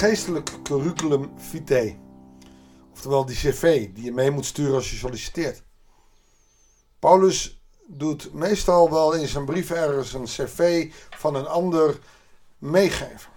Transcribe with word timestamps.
geestelijk 0.00 0.50
curriculum 0.62 1.30
vitae. 1.36 1.98
Oftewel 2.92 3.26
die 3.26 3.36
cv 3.36 3.92
die 3.94 4.04
je 4.04 4.12
mee 4.12 4.30
moet 4.30 4.44
sturen 4.44 4.74
als 4.74 4.90
je 4.90 4.96
solliciteert. 4.96 5.62
Paulus 6.98 7.60
doet 7.86 8.32
meestal 8.32 8.90
wel 8.90 9.12
in 9.12 9.28
zijn 9.28 9.44
brief 9.44 9.70
ergens 9.70 10.12
een 10.12 10.24
cv 10.24 10.92
van 11.10 11.34
een 11.34 11.46
ander 11.46 11.98
meegeven. 12.58 13.30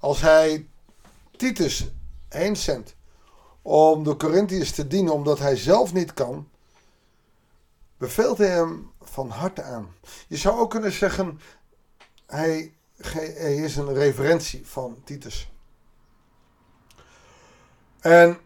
Als 0.00 0.20
hij 0.20 0.68
Titus 1.36 1.90
heen 2.28 2.56
zendt 2.56 2.94
om 3.62 4.04
de 4.04 4.16
Corinthiërs 4.16 4.72
te 4.72 4.86
dienen 4.86 5.12
omdat 5.12 5.38
hij 5.38 5.56
zelf 5.56 5.92
niet 5.92 6.14
kan, 6.14 6.48
beveelt 7.96 8.38
hij 8.38 8.48
hem 8.48 8.90
van 9.00 9.30
harte 9.30 9.62
aan. 9.62 9.94
Je 10.28 10.36
zou 10.36 10.58
ook 10.58 10.70
kunnen 10.70 10.92
zeggen, 10.92 11.40
hij, 12.26 12.74
hij 12.96 13.56
is 13.56 13.76
een 13.76 13.94
referentie 13.94 14.66
van 14.66 14.96
Titus. 15.04 15.52
En 18.02 18.38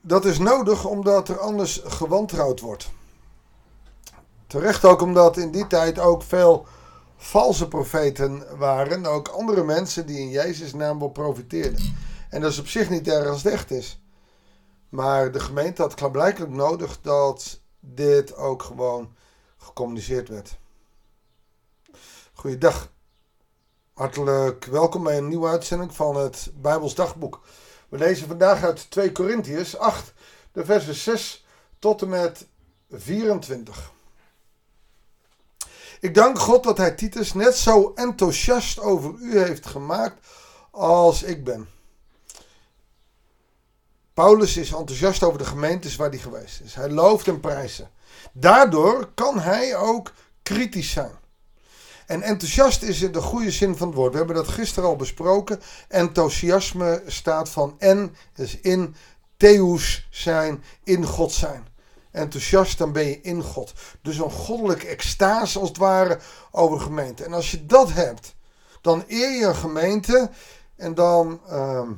dat 0.00 0.24
is 0.24 0.38
nodig 0.38 0.84
omdat 0.84 1.28
er 1.28 1.38
anders 1.38 1.80
gewantrouwd 1.84 2.60
wordt. 2.60 2.90
Terecht 4.46 4.84
ook 4.84 5.02
omdat 5.02 5.36
in 5.36 5.50
die 5.50 5.66
tijd 5.66 5.98
ook 5.98 6.22
veel 6.22 6.66
valse 7.16 7.68
profeten 7.68 8.58
waren. 8.58 9.06
Ook 9.06 9.28
andere 9.28 9.64
mensen 9.64 10.06
die 10.06 10.18
in 10.18 10.28
Jezus' 10.28 10.74
naam 10.74 10.98
wel 10.98 11.08
profiteerden. 11.08 11.96
En 12.28 12.40
dat 12.40 12.50
is 12.50 12.58
op 12.58 12.66
zich 12.66 12.90
niet 12.90 13.08
erg 13.08 13.28
als 13.28 13.42
het 13.42 13.52
echt 13.52 13.70
is. 13.70 14.00
Maar 14.88 15.32
de 15.32 15.40
gemeente 15.40 15.82
had 15.82 15.94
klaarblijkelijk 15.94 16.52
nodig 16.52 16.98
dat 17.00 17.60
dit 17.80 18.36
ook 18.36 18.62
gewoon 18.62 19.14
gecommuniceerd 19.56 20.28
werd. 20.28 20.58
Goeiedag. 22.32 22.92
Hartelijk 23.92 24.64
welkom 24.64 25.02
bij 25.02 25.18
een 25.18 25.28
nieuwe 25.28 25.48
uitzending 25.48 25.94
van 25.94 26.16
het 26.16 26.50
Bijbels 26.54 26.94
Dagboek. 26.94 27.40
We 27.90 27.98
lezen 27.98 28.26
vandaag 28.26 28.62
uit 28.62 28.90
2 28.90 29.12
Korintiërs 29.12 29.76
8, 29.76 30.12
de 30.52 30.64
versen 30.64 30.94
6 30.94 31.46
tot 31.78 32.02
en 32.02 32.08
met 32.08 32.46
24. 32.90 33.92
Ik 36.00 36.14
dank 36.14 36.38
God 36.38 36.64
dat 36.64 36.76
hij 36.76 36.90
Titus 36.90 37.32
net 37.32 37.56
zo 37.56 37.92
enthousiast 37.94 38.80
over 38.80 39.14
u 39.20 39.38
heeft 39.38 39.66
gemaakt 39.66 40.26
als 40.70 41.22
ik 41.22 41.44
ben. 41.44 41.68
Paulus 44.14 44.56
is 44.56 44.72
enthousiast 44.72 45.22
over 45.22 45.38
de 45.38 45.44
gemeentes 45.44 45.96
waar 45.96 46.08
hij 46.08 46.18
geweest 46.18 46.60
is. 46.60 46.74
Hij 46.74 46.90
looft 46.90 47.28
en 47.28 47.40
prijzen. 47.40 47.90
Daardoor 48.32 49.10
kan 49.14 49.38
hij 49.40 49.76
ook 49.76 50.12
kritisch 50.42 50.90
zijn. 50.90 51.19
En 52.10 52.22
enthousiast 52.22 52.82
is 52.82 53.02
in 53.02 53.12
de 53.12 53.20
goede 53.20 53.50
zin 53.50 53.76
van 53.76 53.86
het 53.86 53.96
woord. 53.96 54.12
We 54.12 54.18
hebben 54.18 54.36
dat 54.36 54.48
gisteren 54.48 54.88
al 54.88 54.96
besproken. 54.96 55.60
Enthousiasme 55.88 57.02
staat 57.06 57.48
van 57.48 57.74
en, 57.78 58.16
dus 58.34 58.60
in, 58.60 58.94
theus 59.36 60.08
zijn, 60.10 60.64
in 60.84 61.06
God 61.06 61.32
zijn. 61.32 61.66
Enthousiast, 62.10 62.78
dan 62.78 62.92
ben 62.92 63.06
je 63.06 63.20
in 63.20 63.42
God. 63.42 63.72
Dus 64.02 64.18
een 64.18 64.30
goddelijke 64.30 64.86
extase 64.86 65.58
als 65.58 65.68
het 65.68 65.78
ware 65.78 66.18
over 66.50 66.80
gemeente. 66.80 67.24
En 67.24 67.32
als 67.32 67.50
je 67.50 67.66
dat 67.66 67.92
hebt, 67.92 68.34
dan 68.80 69.04
eer 69.08 69.30
je 69.30 69.44
een 69.44 69.56
gemeente 69.56 70.30
en 70.76 70.94
dan 70.94 71.40
ehm, 71.48 71.92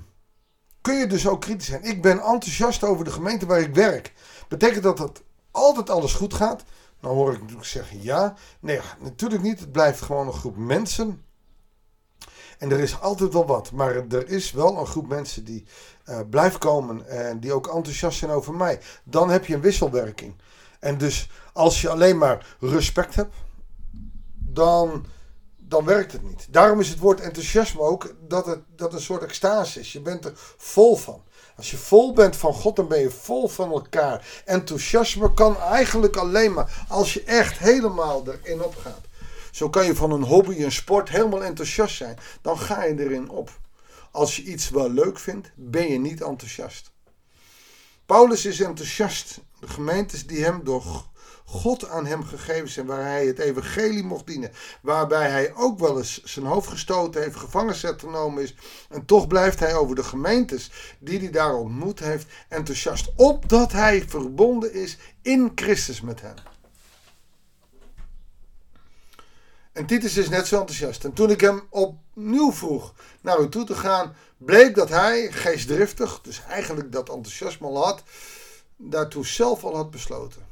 kun 0.80 0.94
je 0.94 1.06
dus 1.06 1.26
ook 1.26 1.40
kritisch 1.40 1.66
zijn. 1.66 1.84
Ik 1.84 2.02
ben 2.02 2.20
enthousiast 2.20 2.84
over 2.84 3.04
de 3.04 3.12
gemeente 3.12 3.46
waar 3.46 3.60
ik 3.60 3.74
werk. 3.74 4.12
Betekent 4.48 4.82
dat 4.82 4.96
dat 4.96 5.22
altijd 5.50 5.90
alles 5.90 6.14
goed 6.14 6.34
gaat? 6.34 6.64
Dan 7.02 7.14
hoor 7.14 7.32
ik 7.32 7.40
natuurlijk 7.40 7.68
zeggen 7.68 8.02
ja. 8.02 8.34
Nee, 8.60 8.80
natuurlijk 9.00 9.42
niet. 9.42 9.60
Het 9.60 9.72
blijft 9.72 10.00
gewoon 10.00 10.26
een 10.26 10.32
groep 10.32 10.56
mensen. 10.56 11.24
En 12.58 12.70
er 12.70 12.80
is 12.80 13.00
altijd 13.00 13.32
wel 13.32 13.46
wat. 13.46 13.72
Maar 13.72 13.94
er 13.94 14.28
is 14.28 14.52
wel 14.52 14.78
een 14.78 14.86
groep 14.86 15.08
mensen 15.08 15.44
die 15.44 15.64
uh, 16.08 16.20
blijft 16.30 16.58
komen. 16.58 17.08
En 17.08 17.40
die 17.40 17.52
ook 17.52 17.66
enthousiast 17.66 18.18
zijn 18.18 18.30
over 18.30 18.54
mij. 18.54 18.80
Dan 19.04 19.30
heb 19.30 19.46
je 19.46 19.54
een 19.54 19.60
wisselwerking. 19.60 20.34
En 20.80 20.98
dus 20.98 21.30
als 21.52 21.80
je 21.80 21.88
alleen 21.88 22.18
maar 22.18 22.56
respect 22.60 23.14
hebt. 23.14 23.34
Dan, 24.38 25.06
dan 25.56 25.84
werkt 25.84 26.12
het 26.12 26.22
niet. 26.22 26.46
Daarom 26.50 26.80
is 26.80 26.88
het 26.88 26.98
woord 26.98 27.20
enthousiasme 27.20 27.80
ook 27.80 28.14
dat 28.28 28.46
het 28.46 28.60
dat 28.76 28.92
een 28.92 29.00
soort 29.00 29.22
extase 29.22 29.80
is. 29.80 29.92
Je 29.92 30.00
bent 30.00 30.24
er 30.24 30.32
vol 30.56 30.96
van. 30.96 31.22
Als 31.56 31.70
je 31.70 31.76
vol 31.76 32.12
bent 32.12 32.36
van 32.36 32.54
God, 32.54 32.76
dan 32.76 32.88
ben 32.88 33.00
je 33.00 33.10
vol 33.10 33.48
van 33.48 33.72
elkaar. 33.72 34.42
Enthousiasme 34.44 35.34
kan 35.34 35.58
eigenlijk 35.58 36.16
alleen 36.16 36.52
maar 36.52 36.84
als 36.88 37.14
je 37.14 37.22
echt 37.22 37.58
helemaal 37.58 38.24
erin 38.26 38.62
opgaat. 38.62 39.00
Zo 39.50 39.70
kan 39.70 39.86
je 39.86 39.94
van 39.94 40.10
een 40.10 40.22
hobby, 40.22 40.62
een 40.62 40.72
sport 40.72 41.08
helemaal 41.08 41.44
enthousiast 41.44 41.96
zijn. 41.96 42.18
Dan 42.42 42.58
ga 42.58 42.84
je 42.84 42.98
erin 42.98 43.28
op. 43.28 43.50
Als 44.10 44.36
je 44.36 44.42
iets 44.42 44.70
wel 44.70 44.90
leuk 44.90 45.18
vindt, 45.18 45.50
ben 45.54 45.88
je 45.88 45.98
niet 45.98 46.22
enthousiast. 46.22 46.90
Paulus 48.06 48.44
is 48.44 48.60
enthousiast. 48.60 49.40
De 49.60 49.68
gemeentes 49.68 50.26
die 50.26 50.44
hem 50.44 50.64
door 50.64 51.04
God 51.52 51.88
aan 51.88 52.06
hem 52.06 52.24
gegeven 52.24 52.68
zijn, 52.68 52.86
waar 52.86 53.02
hij 53.02 53.26
het 53.26 53.38
evangelie 53.38 54.04
mocht 54.04 54.26
dienen. 54.26 54.52
Waarbij 54.82 55.30
hij 55.30 55.54
ook 55.54 55.78
wel 55.78 55.98
eens 55.98 56.22
zijn 56.22 56.46
hoofd 56.46 56.68
gestoten 56.68 57.22
heeft, 57.22 57.36
gevangen 57.36 57.74
genomen 57.74 58.42
is. 58.42 58.54
En 58.88 59.04
toch 59.04 59.26
blijft 59.26 59.58
hij 59.58 59.74
over 59.74 59.96
de 59.96 60.04
gemeentes 60.04 60.70
die 60.98 61.18
hij 61.18 61.30
daar 61.30 61.54
ontmoet 61.54 61.98
heeft 61.98 62.26
enthousiast. 62.48 63.12
Opdat 63.16 63.72
hij 63.72 64.04
verbonden 64.08 64.72
is 64.72 64.98
in 65.22 65.52
Christus 65.54 66.00
met 66.00 66.20
hen. 66.20 66.36
En 69.72 69.86
Titus 69.86 70.16
is 70.16 70.28
net 70.28 70.46
zo 70.46 70.58
enthousiast. 70.58 71.04
En 71.04 71.12
toen 71.12 71.30
ik 71.30 71.40
hem 71.40 71.62
opnieuw 71.70 72.52
vroeg 72.52 72.94
naar 73.20 73.40
u 73.40 73.48
toe 73.48 73.64
te 73.64 73.74
gaan, 73.74 74.14
bleek 74.36 74.74
dat 74.74 74.88
hij 74.88 75.32
geestdriftig, 75.32 76.20
dus 76.20 76.42
eigenlijk 76.48 76.92
dat 76.92 77.08
enthousiasme 77.08 77.66
al 77.66 77.84
had, 77.84 78.02
daartoe 78.76 79.26
zelf 79.26 79.64
al 79.64 79.76
had 79.76 79.90
besloten. 79.90 80.51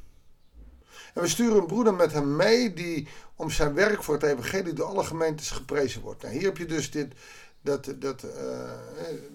En 1.14 1.22
we 1.22 1.28
sturen 1.28 1.56
een 1.56 1.66
broeder 1.66 1.94
met 1.94 2.12
hem 2.12 2.36
mee 2.36 2.72
die 2.72 3.08
om 3.36 3.50
zijn 3.50 3.74
werk 3.74 4.02
voor 4.02 4.14
het 4.14 4.22
evangelie 4.22 4.72
door 4.72 4.86
alle 4.86 5.04
gemeentes 5.04 5.50
geprezen 5.50 6.00
wordt. 6.00 6.22
Nou, 6.22 6.34
hier 6.34 6.44
heb 6.44 6.56
je 6.56 6.66
dus 6.66 6.90
dit, 6.90 7.14
dat, 7.62 7.94
dat, 7.96 8.24
uh, 8.24 8.30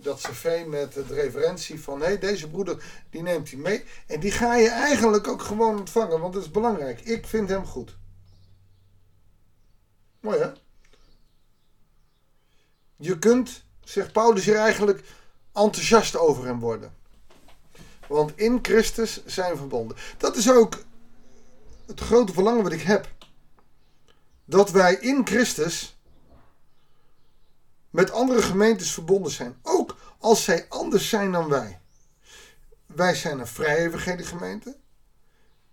dat 0.02 0.22
cv 0.22 0.64
met 0.68 0.94
de 0.94 1.04
referentie 1.10 1.82
van 1.82 2.00
hé, 2.00 2.06
hey, 2.06 2.20
deze 2.20 2.50
broeder 2.50 2.84
die 3.10 3.22
neemt 3.22 3.50
hij 3.50 3.60
mee. 3.60 3.84
En 4.08 4.20
die 4.20 4.32
ga 4.32 4.56
je 4.56 4.70
eigenlijk 4.70 5.28
ook 5.28 5.42
gewoon 5.42 5.80
ontvangen, 5.80 6.20
want 6.20 6.34
dat 6.34 6.44
is 6.44 6.52
belangrijk. 6.52 7.02
Ik 7.02 7.28
vind 7.28 7.50
hem 7.50 7.66
goed. 7.66 7.98
Mooi 10.20 10.40
hè? 10.40 10.52
Je 12.96 13.20
kunt, 13.20 13.64
zegt 13.84 14.12
Paulus 14.12 14.46
hier 14.46 14.56
eigenlijk, 14.56 15.04
enthousiast 15.54 16.18
over 16.18 16.46
hem 16.46 16.60
worden. 16.60 16.94
Want 18.08 18.38
in 18.38 18.60
Christus 18.62 19.26
zijn 19.26 19.58
verbonden. 19.58 19.98
Dat 20.18 20.36
is 20.36 20.52
ook 20.52 20.84
het 21.88 22.00
grote 22.00 22.34
verlangen 22.34 22.64
wat 22.64 22.72
ik 22.72 22.82
heb. 22.82 23.14
Dat 24.46 24.72
wij 24.72 24.96
in 24.96 25.28
Christus 25.28 26.00
met 27.90 28.12
andere 28.12 28.42
gemeentes 28.42 28.92
verbonden 28.92 29.32
zijn. 29.32 29.58
Ook 29.62 29.98
als 30.20 30.44
zij 30.44 30.66
anders 30.70 31.10
zijn 31.10 31.32
dan 31.32 31.50
wij. 31.50 31.80
Wij 32.86 33.16
zijn 33.16 33.40
een 33.40 33.48
vrije 33.48 34.24
gemeente. 34.24 34.78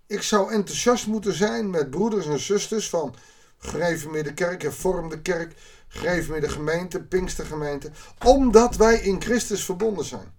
Ik 0.07 0.23
zou 0.23 0.53
enthousiast 0.53 1.07
moeten 1.07 1.33
zijn 1.35 1.71
met 1.71 1.91
broeders 1.91 2.27
en 2.27 2.41
zusters 2.41 2.89
van 2.89 3.15
gereformeerde 3.59 4.35
kerk, 4.35 4.63
hervormde 4.63 5.23
kerk, 5.23 5.55
gereformeerde 5.89 6.49
gemeente, 6.49 7.03
pinkstergemeente. 7.03 7.91
Omdat 8.25 8.77
wij 8.77 9.01
in 9.01 9.23
Christus 9.23 9.65
verbonden 9.65 10.05
zijn. 10.05 10.35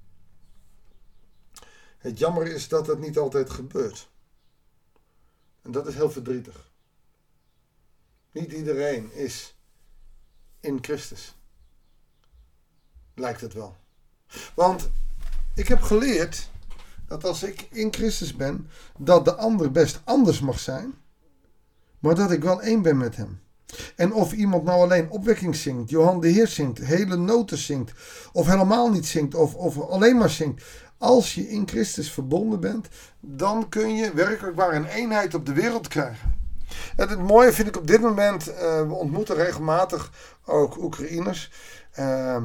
Het 1.97 2.19
jammer 2.19 2.47
is 2.47 2.67
dat 2.67 2.85
dat 2.85 2.99
niet 2.99 3.17
altijd 3.17 3.49
gebeurt. 3.49 4.09
En 5.63 5.71
dat 5.71 5.87
is 5.87 5.95
heel 5.95 6.11
verdrietig. 6.11 6.71
Niet 8.31 8.51
iedereen 8.51 9.13
is 9.13 9.55
in 10.59 10.77
Christus. 10.81 11.35
Lijkt 13.15 13.41
het 13.41 13.53
wel. 13.53 13.75
Want 14.53 14.89
ik 15.55 15.67
heb 15.67 15.81
geleerd 15.81 16.49
dat 17.07 17.23
als 17.23 17.43
ik 17.43 17.67
in 17.71 17.93
Christus 17.93 18.35
ben, 18.35 18.69
dat 18.97 19.25
de 19.25 19.35
ander 19.35 19.71
best 19.71 20.01
anders 20.03 20.39
mag 20.39 20.59
zijn, 20.59 20.93
maar 21.99 22.15
dat 22.15 22.31
ik 22.31 22.43
wel 22.43 22.61
één 22.61 22.81
ben 22.81 22.97
met 22.97 23.15
hem. 23.15 23.41
En 23.95 24.13
of 24.13 24.33
iemand 24.33 24.63
nou 24.63 24.81
alleen 24.81 25.09
opwekking 25.09 25.55
zingt, 25.55 25.89
Johan 25.89 26.21
de 26.21 26.27
Heer 26.27 26.47
zingt, 26.47 26.77
hele 26.77 27.15
noten 27.15 27.57
zingt, 27.57 27.91
of 28.31 28.47
helemaal 28.47 28.89
niet 28.89 29.05
zingt, 29.05 29.35
of, 29.35 29.55
of 29.55 29.79
alleen 29.79 30.17
maar 30.17 30.29
zingt. 30.29 30.63
Als 31.03 31.33
je 31.33 31.49
in 31.49 31.67
Christus 31.67 32.11
verbonden 32.11 32.59
bent, 32.59 32.87
dan 33.19 33.69
kun 33.69 33.95
je 33.95 34.13
werkelijk 34.13 34.55
waar 34.55 34.73
een 34.73 34.85
eenheid 34.85 35.33
op 35.33 35.45
de 35.45 35.53
wereld 35.53 35.87
krijgen. 35.87 36.35
En 36.95 37.09
het 37.09 37.19
mooie 37.19 37.53
vind 37.53 37.67
ik 37.67 37.77
op 37.77 37.87
dit 37.87 38.01
moment, 38.01 38.49
uh, 38.49 38.55
we 38.87 38.93
ontmoeten 38.93 39.35
regelmatig 39.35 40.11
ook 40.45 40.77
Oekraïners. 40.77 41.51
Uh, 41.99 42.35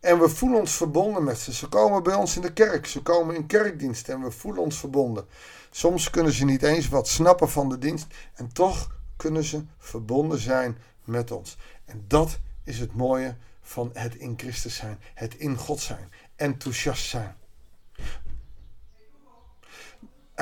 en 0.00 0.18
we 0.18 0.28
voelen 0.28 0.60
ons 0.60 0.72
verbonden 0.76 1.24
met 1.24 1.38
ze. 1.38 1.52
Ze 1.52 1.68
komen 1.68 2.02
bij 2.02 2.14
ons 2.14 2.36
in 2.36 2.42
de 2.42 2.52
kerk, 2.52 2.86
ze 2.86 3.02
komen 3.02 3.34
in 3.34 3.46
kerkdienst 3.46 4.08
en 4.08 4.22
we 4.22 4.30
voelen 4.30 4.62
ons 4.62 4.78
verbonden. 4.78 5.24
Soms 5.70 6.10
kunnen 6.10 6.32
ze 6.32 6.44
niet 6.44 6.62
eens 6.62 6.88
wat 6.88 7.08
snappen 7.08 7.50
van 7.50 7.68
de 7.68 7.78
dienst 7.78 8.06
en 8.34 8.52
toch 8.52 8.96
kunnen 9.16 9.44
ze 9.44 9.62
verbonden 9.78 10.38
zijn 10.38 10.78
met 11.04 11.30
ons. 11.30 11.56
En 11.84 12.04
dat 12.08 12.38
is 12.64 12.78
het 12.78 12.94
mooie 12.94 13.36
van 13.62 13.90
het 13.92 14.14
in 14.14 14.34
Christus 14.36 14.76
zijn, 14.76 14.98
het 15.14 15.34
in 15.34 15.56
God 15.56 15.80
zijn, 15.80 16.12
enthousiast 16.36 17.08
zijn. 17.08 17.40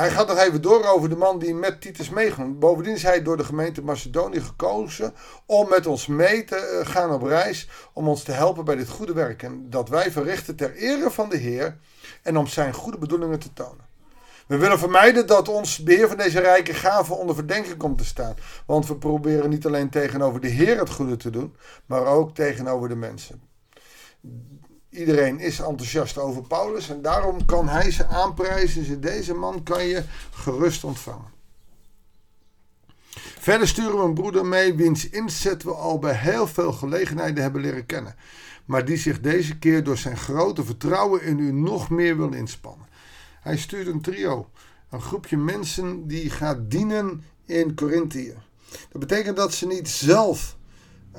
Hij 0.01 0.11
gaat 0.11 0.29
nog 0.29 0.39
even 0.39 0.63
door 0.63 0.85
over 0.85 1.09
de 1.09 1.17
man 1.17 1.39
die 1.39 1.55
met 1.55 1.81
Titus 1.81 2.09
meeging. 2.09 2.59
Bovendien 2.59 2.95
is 2.95 3.03
hij 3.03 3.23
door 3.23 3.37
de 3.37 3.45
gemeente 3.45 3.83
Macedonië 3.83 4.41
gekozen 4.41 5.15
om 5.47 5.69
met 5.69 5.87
ons 5.87 6.07
mee 6.07 6.45
te 6.45 6.57
eh, 6.57 6.87
gaan 6.87 7.13
op 7.13 7.23
reis. 7.23 7.69
Om 7.93 8.09
ons 8.09 8.23
te 8.23 8.33
helpen 8.33 8.65
bij 8.65 8.77
dit 8.77 8.89
goede 8.89 9.13
werk. 9.13 9.43
En 9.43 9.71
dat 9.71 9.89
wij 9.89 10.11
verrichten 10.11 10.57
ter 10.57 10.75
ere 10.75 11.11
van 11.11 11.29
de 11.29 11.37
Heer 11.37 11.79
en 12.23 12.37
om 12.37 12.47
zijn 12.47 12.75
goede 12.75 12.99
bedoelingen 12.99 13.39
te 13.39 13.53
tonen. 13.53 13.89
We 14.47 14.57
willen 14.57 14.79
vermijden 14.79 15.27
dat 15.27 15.49
ons 15.49 15.79
beheer 15.79 16.09
van 16.09 16.17
deze 16.17 16.41
rijke 16.41 16.75
gaven 16.75 17.19
onder 17.19 17.35
verdenking 17.35 17.77
komt 17.77 17.99
te 17.99 18.05
staan. 18.05 18.35
Want 18.67 18.87
we 18.87 18.97
proberen 18.97 19.51
niet 19.51 19.67
alleen 19.67 19.91
tegenover 19.91 20.41
de 20.41 20.49
Heer 20.49 20.79
het 20.79 20.91
goede 20.91 21.17
te 21.17 21.31
doen, 21.31 21.57
maar 21.87 22.07
ook 22.07 22.35
tegenover 22.35 22.89
de 22.89 22.97
mensen. 22.97 23.43
Iedereen 24.91 25.39
is 25.39 25.59
enthousiast 25.59 26.19
over 26.19 26.43
Paulus 26.43 26.89
en 26.89 27.03
daarom 27.03 27.45
kan 27.45 27.69
hij 27.69 27.91
ze 27.91 28.07
aanprijzen. 28.07 29.01
Deze 29.01 29.35
man 29.35 29.63
kan 29.63 29.85
je 29.87 30.03
gerust 30.31 30.85
ontvangen. 30.85 31.39
Verder 33.39 33.69
sturen 33.69 33.97
we 33.97 34.05
een 34.05 34.15
broeder 34.15 34.47
mee 34.47 34.75
wiens 34.75 35.09
inzet 35.09 35.63
we 35.63 35.73
al 35.73 35.99
bij 35.99 36.15
heel 36.15 36.47
veel 36.47 36.73
gelegenheden 36.73 37.43
hebben 37.43 37.61
leren 37.61 37.87
kennen. 37.87 38.15
Maar 38.65 38.85
die 38.85 38.97
zich 38.97 39.21
deze 39.21 39.59
keer 39.59 39.85
door 39.85 39.97
zijn 39.99 40.17
grote 40.17 40.65
vertrouwen 40.65 41.23
in 41.23 41.39
u 41.39 41.53
nog 41.53 41.91
meer 41.91 42.17
wil 42.17 42.33
inspannen. 42.33 42.87
Hij 43.41 43.57
stuurt 43.57 43.87
een 43.87 44.01
trio, 44.01 44.51
een 44.91 45.01
groepje 45.01 45.37
mensen 45.37 46.07
die 46.07 46.31
gaat 46.31 46.71
dienen 46.71 47.25
in 47.45 47.75
Corinthië. 47.75 48.35
Dat 48.71 49.01
betekent 49.01 49.37
dat 49.37 49.55
ze 49.55 49.67
niet 49.67 49.89
zelf 49.89 50.57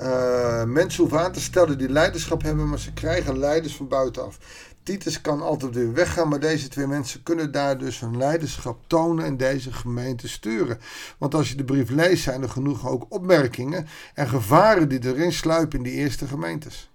uh, 0.01 0.63
mensen 0.63 1.01
hoeven 1.01 1.19
aan 1.19 1.31
te 1.31 1.41
stellen 1.41 1.77
die 1.77 1.89
leiderschap 1.89 2.41
hebben, 2.41 2.69
maar 2.69 2.79
ze 2.79 2.93
krijgen 2.93 3.39
leiders 3.39 3.75
van 3.75 3.87
buitenaf. 3.87 4.37
Titus 4.83 5.21
kan 5.21 5.41
altijd 5.41 5.75
weer 5.75 5.93
weggaan, 5.93 6.27
maar 6.27 6.39
deze 6.39 6.67
twee 6.67 6.87
mensen 6.87 7.23
kunnen 7.23 7.51
daar 7.51 7.77
dus 7.77 7.99
hun 7.99 8.17
leiderschap 8.17 8.83
tonen 8.87 9.25
en 9.25 9.37
deze 9.37 9.73
gemeente 9.73 10.27
sturen. 10.27 10.79
Want 11.17 11.35
als 11.35 11.49
je 11.49 11.55
de 11.55 11.63
brief 11.63 11.89
leest, 11.89 12.23
zijn 12.23 12.41
er 12.41 12.49
genoeg 12.49 12.87
ook 12.87 13.05
opmerkingen 13.09 13.87
en 14.13 14.27
gevaren 14.27 14.89
die 14.89 15.05
erin 15.05 15.33
sluipen 15.33 15.77
in 15.77 15.83
die 15.83 15.93
eerste 15.93 16.27
gemeentes. 16.27 16.91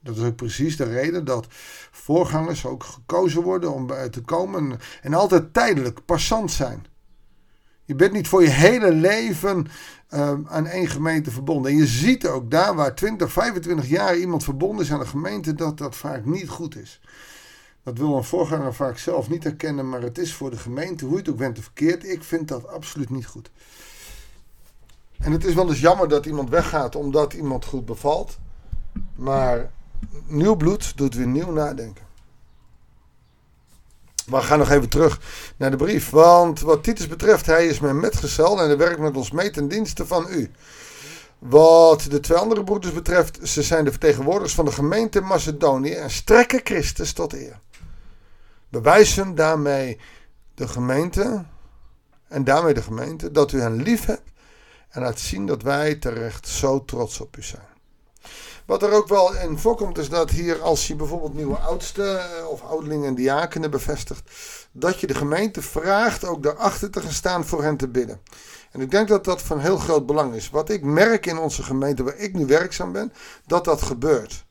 Dat 0.00 0.16
is 0.16 0.22
ook 0.22 0.36
precies 0.36 0.76
de 0.76 0.84
reden 0.84 1.24
dat 1.24 1.46
voorgangers 1.90 2.66
ook 2.66 2.84
gekozen 2.84 3.42
worden 3.42 3.72
om 3.72 3.86
te 4.10 4.20
komen 4.20 4.78
en 5.02 5.14
altijd 5.14 5.52
tijdelijk, 5.52 6.04
passant 6.04 6.50
zijn. 6.50 6.86
Je 7.88 7.94
bent 7.94 8.12
niet 8.12 8.28
voor 8.28 8.42
je 8.42 8.48
hele 8.48 8.92
leven 8.92 9.66
uh, 10.14 10.32
aan 10.44 10.66
één 10.66 10.88
gemeente 10.88 11.30
verbonden. 11.30 11.70
En 11.70 11.76
je 11.76 11.86
ziet 11.86 12.26
ook 12.26 12.50
daar 12.50 12.74
waar 12.74 12.94
20, 12.94 13.32
25 13.32 13.88
jaar 13.88 14.16
iemand 14.16 14.44
verbonden 14.44 14.84
is 14.84 14.92
aan 14.92 15.00
een 15.00 15.06
gemeente, 15.06 15.54
dat 15.54 15.78
dat 15.78 15.96
vaak 15.96 16.24
niet 16.24 16.48
goed 16.48 16.76
is. 16.76 17.00
Dat 17.82 17.98
wil 17.98 18.16
een 18.16 18.24
voorganger 18.24 18.74
vaak 18.74 18.98
zelf 18.98 19.28
niet 19.28 19.44
herkennen, 19.44 19.88
maar 19.88 20.02
het 20.02 20.18
is 20.18 20.34
voor 20.34 20.50
de 20.50 20.56
gemeente, 20.56 21.04
hoe 21.04 21.12
je 21.12 21.20
het 21.20 21.28
ook 21.28 21.36
bent, 21.36 21.58
verkeerd. 21.60 22.04
Ik 22.08 22.22
vind 22.22 22.48
dat 22.48 22.68
absoluut 22.68 23.10
niet 23.10 23.26
goed. 23.26 23.50
En 25.18 25.32
het 25.32 25.44
is 25.44 25.54
wel 25.54 25.68
eens 25.68 25.80
jammer 25.80 26.08
dat 26.08 26.26
iemand 26.26 26.50
weggaat 26.50 26.96
omdat 26.96 27.32
iemand 27.32 27.64
goed 27.64 27.84
bevalt. 27.84 28.38
Maar 29.14 29.70
nieuw 30.26 30.56
bloed 30.56 30.96
doet 30.96 31.14
weer 31.14 31.26
nieuw 31.26 31.52
nadenken. 31.52 32.07
Maar 34.28 34.40
we 34.40 34.46
gaan 34.46 34.58
nog 34.58 34.70
even 34.70 34.88
terug 34.88 35.20
naar 35.56 35.70
de 35.70 35.76
brief. 35.76 36.10
Want 36.10 36.60
wat 36.60 36.82
Titus 36.82 37.08
betreft, 37.08 37.46
hij 37.46 37.66
is 37.66 37.80
mijn 37.80 38.00
metgezel 38.00 38.60
en 38.60 38.66
hij 38.66 38.76
werkt 38.76 38.98
met 39.00 39.16
ons 39.16 39.30
mee 39.30 39.50
ten 39.50 39.68
dienste 39.68 40.06
van 40.06 40.26
u. 40.30 40.50
Wat 41.38 42.02
de 42.02 42.20
twee 42.20 42.38
andere 42.38 42.64
broeders 42.64 42.94
betreft, 42.94 43.48
ze 43.48 43.62
zijn 43.62 43.84
de 43.84 43.90
vertegenwoordigers 43.90 44.54
van 44.54 44.64
de 44.64 44.72
gemeente 44.72 45.20
Macedonië 45.20 45.92
en 45.92 46.10
strekken 46.10 46.60
Christus 46.64 47.12
tot 47.12 47.32
eer. 47.32 47.60
Bewijzen 48.68 49.34
daarmee 49.34 50.00
de 50.54 50.68
gemeente 50.68 51.44
en 52.28 52.44
daarmee 52.44 52.74
de 52.74 52.82
gemeente 52.82 53.30
dat 53.30 53.52
u 53.52 53.60
hen 53.60 53.82
lief 53.82 54.04
hebt 54.04 54.30
en 54.88 55.02
laat 55.02 55.18
zien 55.18 55.46
dat 55.46 55.62
wij 55.62 55.94
terecht 55.94 56.48
zo 56.48 56.84
trots 56.84 57.20
op 57.20 57.36
u 57.36 57.42
zijn. 57.42 57.77
Wat 58.68 58.82
er 58.82 58.92
ook 58.92 59.08
wel 59.08 59.34
in 59.34 59.58
voorkomt 59.58 59.98
is 59.98 60.08
dat 60.08 60.30
hier 60.30 60.62
als 60.62 60.86
je 60.86 60.96
bijvoorbeeld 60.96 61.34
nieuwe 61.34 61.56
oudsten 61.56 62.20
eh, 62.20 62.48
of 62.48 62.62
ouderlingen 62.62 63.06
en 63.06 63.14
diakenen 63.14 63.70
bevestigt, 63.70 64.30
dat 64.72 65.00
je 65.00 65.06
de 65.06 65.14
gemeente 65.14 65.62
vraagt 65.62 66.24
ook 66.24 66.42
daarachter 66.42 66.90
te 66.90 67.00
gaan 67.00 67.12
staan 67.12 67.44
voor 67.44 67.62
hen 67.62 67.76
te 67.76 67.88
bidden. 67.88 68.20
En 68.70 68.80
ik 68.80 68.90
denk 68.90 69.08
dat 69.08 69.24
dat 69.24 69.42
van 69.42 69.58
heel 69.58 69.76
groot 69.76 70.06
belang 70.06 70.34
is. 70.34 70.50
Wat 70.50 70.68
ik 70.70 70.82
merk 70.82 71.26
in 71.26 71.38
onze 71.38 71.62
gemeente 71.62 72.02
waar 72.02 72.16
ik 72.16 72.34
nu 72.34 72.46
werkzaam 72.46 72.92
ben, 72.92 73.12
dat 73.46 73.64
dat 73.64 73.82
gebeurt. 73.82 74.44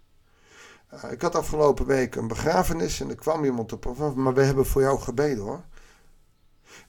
Uh, 0.94 1.12
ik 1.12 1.22
had 1.22 1.36
afgelopen 1.36 1.86
week 1.86 2.16
een 2.16 2.28
begrafenis 2.28 3.00
en 3.02 3.10
er 3.10 3.16
kwam 3.16 3.44
iemand 3.44 3.74
op 3.74 3.86
af, 3.86 4.14
maar 4.14 4.34
we 4.34 4.44
hebben 4.44 4.66
voor 4.66 4.82
jou 4.82 5.00
gebeden 5.00 5.44
hoor. 5.44 5.64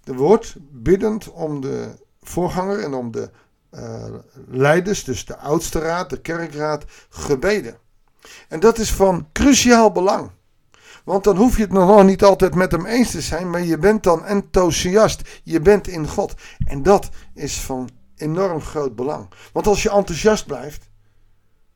Er 0.05 0.15
wordt 0.15 0.57
biddend 0.59 1.31
om 1.31 1.61
de 1.61 2.07
voorganger 2.23 2.81
en 2.81 2.95
om 2.95 3.11
de 3.11 3.31
uh, 3.71 4.05
leiders, 4.49 5.05
dus 5.05 5.25
de 5.25 5.37
oudste 5.37 5.79
raad, 5.79 6.11
de 6.11 6.21
kerkraad, 6.21 6.85
gebeden. 7.09 7.79
En 8.49 8.61
dat 8.61 8.79
is 8.79 8.93
van 8.93 9.29
cruciaal 9.33 9.93
belang. 9.93 10.31
Want 11.05 11.25
dan 11.25 11.37
hoef 11.37 11.57
je 11.57 11.63
het 11.63 11.73
nog 11.73 12.05
niet 12.05 12.25
altijd 12.25 12.55
met 12.55 12.73
hem 12.73 12.87
eens 12.87 13.11
te 13.11 13.21
zijn, 13.21 13.51
maar 13.51 13.63
je 13.63 13.79
bent 13.79 14.03
dan 14.03 14.25
enthousiast. 14.25 15.41
Je 15.43 15.61
bent 15.61 15.87
in 15.87 16.09
God. 16.09 16.35
En 16.65 16.83
dat 16.83 17.09
is 17.35 17.61
van 17.61 17.89
enorm 18.17 18.61
groot 18.61 18.97
belang. 18.97 19.29
Want 19.53 19.67
als 19.67 19.83
je 19.83 19.91
enthousiast 19.91 20.47
blijft, 20.47 20.89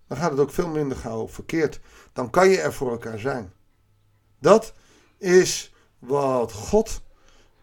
dan 0.08 0.16
gaat 0.16 0.30
het 0.30 0.40
ook 0.40 0.50
veel 0.50 0.68
minder 0.68 0.96
gauw 0.96 1.28
verkeerd. 1.28 1.80
Dan 2.12 2.30
kan 2.30 2.48
je 2.48 2.60
er 2.60 2.72
voor 2.72 2.90
elkaar 2.90 3.18
zijn. 3.18 3.52
Dat 4.38 4.72
is 5.18 5.74
wat 5.98 6.52
God 6.52 7.02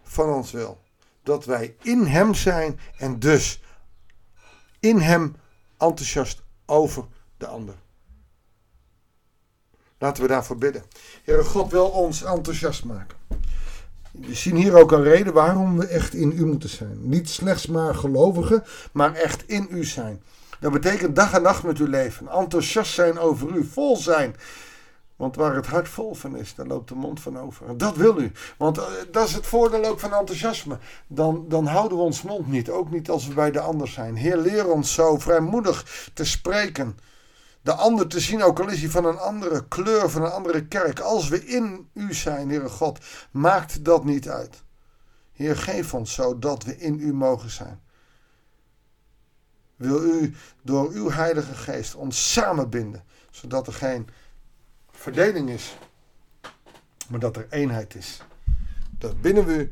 van 0.04 0.30
ons 0.30 0.52
wil. 0.52 0.82
Dat 1.24 1.46
wij 1.46 1.76
in 1.82 2.06
Hem 2.06 2.34
zijn 2.34 2.80
en 2.98 3.20
dus 3.20 3.62
in 4.80 4.98
hem 4.98 5.36
enthousiast 5.78 6.42
over 6.66 7.06
de 7.38 7.48
ander. 7.48 7.76
Laten 9.98 10.24
we 10.24 10.30
daarvoor 10.30 10.58
bidden. 10.58 10.84
Heere 11.24 11.44
God 11.44 11.72
wil 11.72 11.88
ons 11.88 12.24
enthousiast 12.24 12.84
maken. 12.84 13.18
We 14.12 14.36
zien 14.36 14.56
hier 14.56 14.78
ook 14.78 14.92
een 14.92 15.04
reden 15.04 15.34
waarom 15.34 15.78
we 15.78 15.88
echt 15.88 16.14
in 16.14 16.32
u 16.32 16.46
moeten 16.46 16.70
zijn. 16.70 17.10
Niet 17.10 17.30
slechts 17.30 17.68
maar 17.68 17.96
gelovigen, 17.96 18.64
maar 18.92 19.14
echt 19.14 19.48
in 19.48 19.68
u 19.70 19.86
zijn. 19.86 20.24
Dat 20.60 20.72
betekent 20.72 21.16
dag 21.16 21.34
en 21.34 21.42
nacht 21.42 21.64
met 21.64 21.80
u 21.80 21.88
leven. 21.88 22.28
Enthousiast 22.28 22.94
zijn 22.94 23.20
over 23.20 23.56
u. 23.56 23.64
Vol 23.64 23.98
zijn 23.98 24.36
want 25.20 25.36
waar 25.36 25.56
het 25.56 25.66
hart 25.66 25.90
vol 25.90 26.14
van 26.14 26.38
is, 26.38 26.56
daar 26.56 26.66
loopt 26.66 26.90
de 26.90 26.96
mond 26.96 27.20
van 27.20 27.40
over. 27.40 27.78
Dat 27.78 27.96
wil 27.96 28.20
u. 28.20 28.32
Want 28.58 28.78
eh, 28.78 28.86
dat 29.12 29.28
is 29.28 29.34
het 29.34 29.46
voordeel 29.46 29.86
ook 29.86 30.00
van 30.00 30.14
enthousiasme. 30.14 30.78
Dan, 31.08 31.46
dan 31.48 31.66
houden 31.66 31.98
we 31.98 32.04
ons 32.04 32.22
mond 32.22 32.48
niet. 32.48 32.70
Ook 32.70 32.92
niet 32.92 33.10
als 33.10 33.28
we 33.28 33.34
bij 33.34 33.52
de 33.52 33.60
ander 33.60 33.88
zijn. 33.88 34.16
Heer, 34.16 34.38
leer 34.38 34.72
ons 34.72 34.94
zo 34.94 35.18
vrijmoedig 35.18 36.10
te 36.14 36.26
spreken. 36.26 36.98
De 37.62 37.74
ander 37.74 38.08
te 38.08 38.20
zien, 38.20 38.44
ook 38.44 38.60
al 38.60 38.70
is 38.70 38.80
hij 38.80 38.90
van 38.90 39.06
een 39.06 39.18
andere 39.18 39.68
kleur, 39.68 40.10
van 40.10 40.24
een 40.24 40.32
andere 40.32 40.66
kerk. 40.66 41.00
Als 41.00 41.28
we 41.28 41.46
in 41.46 41.90
u 41.94 42.14
zijn, 42.14 42.50
Heere 42.50 42.70
God, 42.70 43.00
maakt 43.32 43.86
dat 43.86 44.04
niet 44.04 44.30
uit. 44.30 44.64
Heer, 45.34 45.58
geef 45.58 45.94
ons 45.94 46.14
zo 46.14 46.40
dat 46.40 46.64
we 46.64 46.78
in 46.78 47.00
u 47.00 47.14
mogen 47.14 47.50
zijn. 47.50 47.82
Wil 49.76 50.04
u 50.04 50.36
door 50.62 50.90
uw 50.92 51.10
Heilige 51.10 51.54
Geest 51.54 51.96
ons 51.96 52.32
samenbinden, 52.32 53.04
zodat 53.30 53.68
er 53.68 53.74
geen 53.74 54.08
verdeling 55.00 55.50
is, 55.50 55.78
maar 57.10 57.20
dat 57.20 57.36
er 57.36 57.48
eenheid 57.50 57.96
is. 57.96 58.22
Dat 58.90 59.22
binnen 59.22 59.46
we 59.46 59.70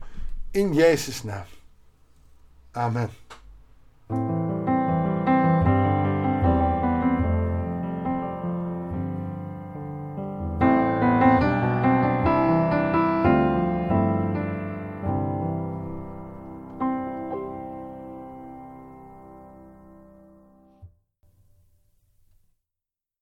in 0.52 0.74
Jezus' 0.74 1.24
naam. 1.24 1.46
Amen. 2.72 3.10